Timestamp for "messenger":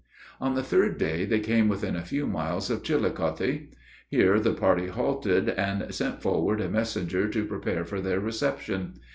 6.71-7.29